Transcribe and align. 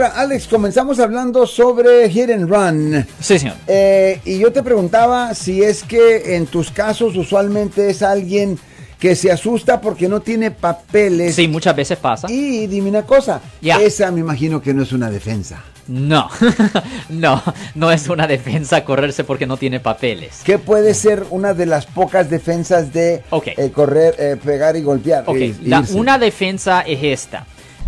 Ahora, 0.00 0.14
Alex, 0.18 0.48
comenzamos 0.48 0.98
hablando 0.98 1.46
sobre 1.46 2.08
Hit 2.08 2.30
and 2.30 2.48
Run. 2.48 3.06
Sí, 3.20 3.38
señor. 3.38 3.56
Eh, 3.66 4.18
y 4.24 4.38
yo 4.38 4.50
te 4.50 4.62
preguntaba 4.62 5.34
si 5.34 5.62
es 5.62 5.82
que 5.84 6.36
en 6.36 6.46
tus 6.46 6.70
casos 6.70 7.14
usualmente 7.18 7.90
es 7.90 8.00
alguien 8.00 8.58
que 8.98 9.14
se 9.14 9.30
asusta 9.30 9.78
porque 9.78 10.08
no 10.08 10.20
tiene 10.20 10.52
papeles. 10.52 11.34
Sí, 11.34 11.48
muchas 11.48 11.76
veces 11.76 11.98
pasa. 11.98 12.28
Y 12.30 12.66
dime 12.66 12.88
una 12.88 13.02
cosa, 13.02 13.42
Ya. 13.60 13.78
esa 13.82 14.10
me 14.10 14.20
imagino 14.20 14.62
que 14.62 14.72
no 14.72 14.84
es 14.84 14.92
una 14.92 15.10
defensa. 15.10 15.62
No, 15.86 16.30
no, 17.10 17.42
no 17.74 17.92
es 17.92 18.08
una 18.08 18.26
defensa 18.26 18.82
correrse 18.86 19.24
porque 19.24 19.46
no 19.46 19.58
tiene 19.58 19.80
papeles. 19.80 20.40
¿Qué 20.44 20.58
puede 20.58 20.94
ser 20.94 21.26
una 21.28 21.52
de 21.52 21.66
las 21.66 21.84
pocas 21.84 22.30
defensas 22.30 22.90
de 22.94 23.22
Ok. 23.28 23.48
eh, 23.48 23.70
correr, 23.70 24.14
eh, 24.18 24.36
pegar 24.42 24.76
y 24.76 24.80
golpear? 24.82 25.24
Ok, 25.26 25.36
y- 25.36 25.54
la- 25.66 25.84
una 25.92 26.16
defensa 26.18 26.80
es 26.86 27.00
esta. 27.02 27.44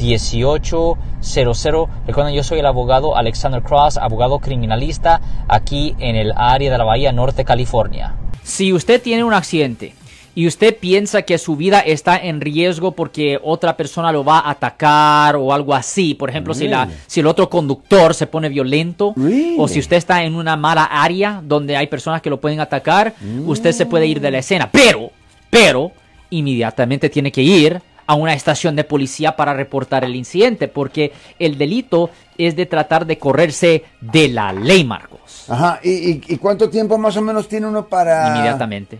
1-800-530-1800. 0.00 1.88
Recuerden, 2.06 2.34
yo 2.34 2.42
soy 2.42 2.58
el 2.60 2.66
abogado 2.66 3.16
Alexander 3.16 3.62
Cross, 3.62 3.96
abogado 3.98 4.38
criminalista 4.38 5.20
aquí 5.48 5.94
en 5.98 6.16
el 6.16 6.32
área 6.36 6.72
de 6.72 6.78
la 6.78 6.84
Bahía 6.84 7.12
Norte, 7.12 7.44
California. 7.44 8.14
Si 8.42 8.72
usted 8.72 9.00
tiene 9.00 9.22
un 9.24 9.34
accidente 9.34 9.94
y 10.34 10.46
usted 10.46 10.76
piensa 10.76 11.22
que 11.22 11.38
su 11.38 11.56
vida 11.56 11.80
está 11.80 12.16
en 12.16 12.40
riesgo 12.40 12.92
porque 12.92 13.38
otra 13.42 13.76
persona 13.76 14.12
lo 14.12 14.24
va 14.24 14.38
a 14.38 14.50
atacar 14.50 15.36
o 15.36 15.52
algo 15.52 15.74
así, 15.74 16.14
por 16.14 16.30
ejemplo, 16.30 16.54
si, 16.54 16.68
la, 16.68 16.88
si 17.06 17.20
el 17.20 17.26
otro 17.26 17.50
conductor 17.50 18.14
se 18.14 18.26
pone 18.26 18.48
violento 18.48 19.12
Really? 19.16 19.56
o 19.58 19.68
si 19.68 19.80
usted 19.80 19.96
está 19.96 20.22
en 20.24 20.34
una 20.34 20.56
mala 20.56 20.84
área 20.84 21.42
donde 21.44 21.76
hay 21.76 21.88
personas 21.88 22.22
que 22.22 22.30
lo 22.30 22.40
pueden 22.40 22.60
atacar, 22.60 23.14
usted 23.46 23.72
se 23.72 23.86
puede 23.86 24.06
ir 24.06 24.20
de 24.20 24.30
la 24.30 24.38
escena. 24.38 24.70
Pero, 24.70 25.10
pero, 25.50 25.92
inmediatamente 26.30 27.10
tiene 27.10 27.32
que 27.32 27.42
ir 27.42 27.82
a 28.10 28.14
una 28.14 28.34
estación 28.34 28.74
de 28.74 28.82
policía 28.82 29.36
para 29.36 29.54
reportar 29.54 30.02
el 30.02 30.16
incidente 30.16 30.66
porque 30.66 31.12
el 31.38 31.56
delito 31.56 32.10
es 32.36 32.56
de 32.56 32.66
tratar 32.66 33.06
de 33.06 33.18
correrse 33.18 33.84
de 34.00 34.26
la 34.26 34.52
ley, 34.52 34.82
Marcos. 34.82 35.44
Ajá, 35.48 35.78
¿Y, 35.80 35.90
y, 35.90 36.22
y 36.26 36.36
cuánto 36.38 36.68
tiempo 36.68 36.98
más 36.98 37.16
o 37.16 37.22
menos 37.22 37.46
tiene 37.46 37.68
uno 37.68 37.86
para...? 37.86 38.30
Inmediatamente. 38.30 38.98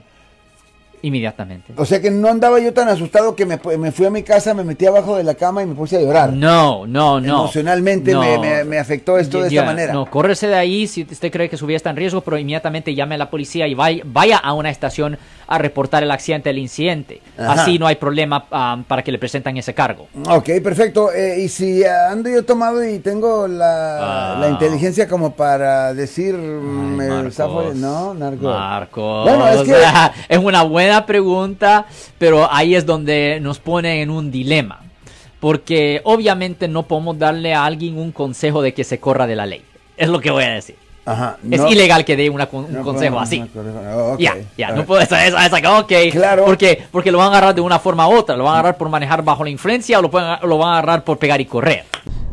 Inmediatamente. 1.02 1.72
O 1.76 1.84
sea 1.84 2.00
que 2.00 2.10
no 2.10 2.28
andaba 2.28 2.58
yo 2.60 2.72
tan 2.74 2.88
asustado 2.88 3.34
que 3.34 3.46
me, 3.46 3.58
me 3.78 3.90
fui 3.92 4.06
a 4.06 4.10
mi 4.10 4.22
casa, 4.22 4.52
me 4.54 4.64
metí 4.64 4.86
abajo 4.86 5.16
de 5.16 5.24
la 5.24 5.34
cama 5.34 5.62
y 5.62 5.66
me 5.66 5.74
puse 5.74 5.96
a 5.96 6.00
llorar. 6.00 6.32
No, 6.32 6.86
no, 6.86 7.20
no. 7.20 7.40
Emocionalmente 7.40 8.14
me- 8.14 8.38
me- 8.38 8.64
me 8.64 8.78
afectó 8.78 9.18
esto 9.18 9.40
de 9.40 9.48
esta 9.48 9.64
manera. 9.64 9.92
No, 9.92 10.06
córrese 10.06 10.46
de 10.48 10.54
ahí 10.56 10.86
si 10.86 11.02
usted 11.02 11.30
cree 11.30 11.48
que 11.48 11.56
su 11.56 11.66
vida 11.66 11.76
está 11.76 11.90
en 11.90 11.96
riesgo, 11.96 12.20
pero 12.20 12.38
inmediatamente 12.38 12.94
llame 12.94 13.14
a 13.14 13.18
la 13.18 13.30
policía 13.30 13.66
y 13.66 13.74
vaya, 13.74 14.02
vaya 14.04 14.36
a 14.38 14.52
una 14.52 14.70
estación 14.70 15.18
a 15.46 15.58
reportar 15.58 16.02
el 16.04 16.10
accidente, 16.12 16.50
el 16.50 16.58
incidente. 16.58 17.20
Ajá. 17.36 17.62
Así 17.62 17.78
no 17.78 17.86
hay 17.86 17.96
problema 17.96 18.46
ah, 18.52 18.78
para 18.86 19.02
que 19.02 19.10
le 19.10 19.18
presentan 19.18 19.56
ese 19.56 19.74
cargo. 19.74 20.06
Ok, 20.28 20.48
perfecto. 20.62 21.12
Eh, 21.12 21.40
y 21.42 21.48
si 21.48 21.82
ando 21.84 22.28
yo 22.28 22.44
tomado 22.44 22.84
y 22.84 22.98
tengo 23.00 23.48
la, 23.48 24.34
Ah. 24.34 24.38
la 24.40 24.48
inteligencia 24.48 25.08
como 25.08 25.32
para 25.34 25.92
decir... 25.94 26.34
Ay, 26.36 27.08
Marcos. 27.08 27.38
zafo- 27.38 27.74
no, 27.74 28.14
narco. 28.14 28.44
Marcos. 28.44 29.24
Bueno, 29.28 29.48
es 29.48 29.62
que... 29.62 29.74
es 30.28 30.38
una 30.38 30.62
buena 30.62 30.89
pregunta, 31.06 31.86
pero 32.18 32.52
ahí 32.52 32.74
es 32.74 32.84
donde 32.86 33.38
nos 33.40 33.58
ponen 33.58 33.98
en 33.98 34.10
un 34.10 34.30
dilema. 34.30 34.80
Porque 35.40 36.00
obviamente 36.04 36.68
no 36.68 36.82
podemos 36.82 37.18
darle 37.18 37.54
a 37.54 37.64
alguien 37.64 37.96
un 37.98 38.12
consejo 38.12 38.60
de 38.62 38.74
que 38.74 38.84
se 38.84 38.98
corra 39.00 39.26
de 39.26 39.36
la 39.36 39.46
ley. 39.46 39.62
Es 39.96 40.08
lo 40.08 40.20
que 40.20 40.30
voy 40.30 40.44
a 40.44 40.50
decir. 40.50 40.76
Ajá, 41.06 41.38
Es 41.50 41.60
no- 41.60 41.68
ilegal 41.68 42.04
que 42.04 42.14
dé 42.14 42.28
una 42.28 42.46
un 42.52 42.72
no 42.72 42.82
consejo 42.82 43.18
así. 43.18 43.40
no, 43.40 44.18
Ya, 44.18 44.36
ya, 44.56 44.70
no 44.72 44.84
esa- 44.98 45.78
ok. 45.80 45.92
Claro. 46.12 46.44
Porque, 46.44 46.82
porque 46.90 47.10
lo 47.10 47.18
van 47.18 47.28
a 47.28 47.30
agarrar 47.38 47.54
de 47.54 47.62
una 47.62 47.78
forma 47.78 48.06
u 48.06 48.12
otra. 48.16 48.36
Lo 48.36 48.44
van 48.44 48.52
a 48.56 48.58
agarrar 48.58 48.76
por 48.76 48.90
manejar 48.90 49.22
bajo 49.24 49.42
la 49.42 49.50
influencia 49.50 49.98
o 49.98 50.02
lo, 50.02 50.10
pueden, 50.10 50.28
lo 50.42 50.58
van 50.58 50.68
a 50.68 50.72
agarrar 50.78 51.04
por 51.04 51.18
pegar 51.18 51.40
y 51.40 51.46
correr. 51.46 51.84